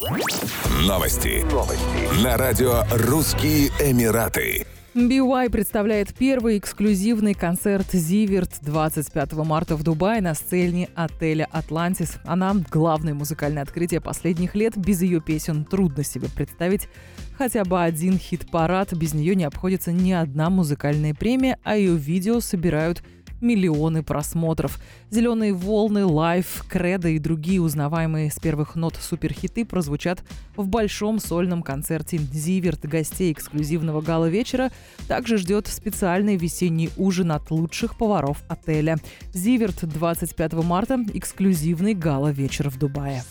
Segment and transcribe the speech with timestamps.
[0.00, 1.44] Новости.
[1.52, 2.24] Новости.
[2.24, 4.66] На радио «Русские Эмираты».
[4.94, 12.16] BY представляет первый эксклюзивный концерт «Зиверт» 25 марта в Дубае на сцене отеля «Атлантис».
[12.24, 14.74] Она– главное музыкальное открытие последних лет.
[14.74, 16.88] Без ее песен трудно себе представить
[17.36, 18.94] хотя бы один хит-парад.
[18.94, 23.02] Без нее не обходится ни одна музыкальная премия, а ее видео собирают
[23.40, 24.78] миллионы просмотров.
[25.10, 30.22] «Зеленые волны», «Life», «Credo» и другие узнаваемые с первых нот суперхиты прозвучат
[30.56, 32.80] в большом сольном концерте «Zivert».
[32.82, 34.70] Гостей эксклюзивного гала-вечера
[35.08, 38.96] также ждет специальный весенний ужин от лучших поваров отеля.
[39.32, 43.22] «Zivert» 25 марта– эксклюзивный гала-вечер в Дубае.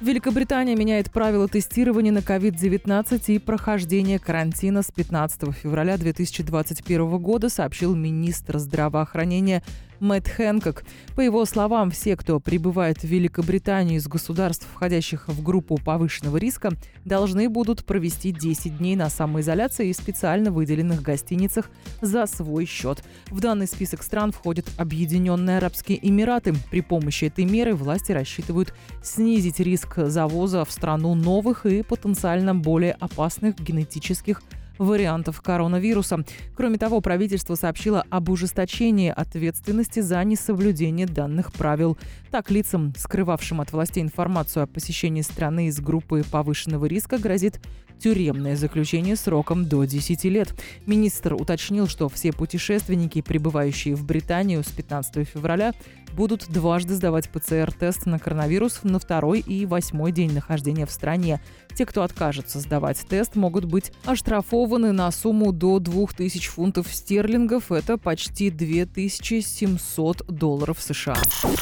[0.00, 7.94] Великобритания меняет правила тестирования на COVID-19 и прохождения карантина с 15 февраля 2021 года, сообщил
[7.94, 9.62] министр здравоохранения
[10.00, 10.84] Мэтт Хэнкок.
[11.14, 16.70] По его словам, все, кто прибывает в Великобританию из государств, входящих в группу повышенного риска,
[17.04, 21.70] должны будут провести 10 дней на самоизоляции и специально выделенных гостиницах
[22.00, 23.02] за свой счет.
[23.30, 26.54] В данный список стран входят Объединенные Арабские Эмираты.
[26.70, 32.92] При помощи этой меры власти рассчитывают снизить риск завоза в страну новых и потенциально более
[32.92, 34.42] опасных генетических
[34.80, 36.24] вариантов коронавируса.
[36.56, 41.98] Кроме того, правительство сообщило об ужесточении ответственности за несоблюдение данных правил.
[42.30, 47.60] Так, лицам, скрывавшим от властей информацию о посещении страны из группы повышенного риска, грозит
[48.00, 50.54] тюремное заключение сроком до 10 лет.
[50.86, 55.74] Министр уточнил, что все путешественники, прибывающие в Британию с 15 февраля,
[56.12, 61.40] будут дважды сдавать ПЦР-тест на коронавирус на второй и восьмой день нахождения в стране.
[61.74, 67.72] Те, кто откажется сдавать тест, могут быть оштрафованы на сумму до 2000 фунтов стерлингов.
[67.72, 71.16] Это почти 2700 долларов США.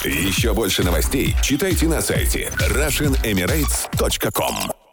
[0.04, 4.87] Еще больше новостей читайте на сайте RussianEmirates.com